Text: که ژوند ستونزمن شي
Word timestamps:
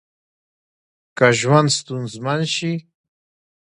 که 1.17 1.27
ژوند 1.39 1.67
ستونزمن 1.77 2.41
شي 2.53 2.73